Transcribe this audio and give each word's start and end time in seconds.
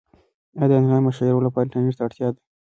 ایا 0.57 0.65
د 0.69 0.71
انلاین 0.79 1.03
مشاعرو 1.07 1.45
لپاره 1.47 1.63
انټرنیټ 1.65 1.95
ته 1.97 2.03
اړتیا 2.05 2.27
ده؟ 2.33 2.39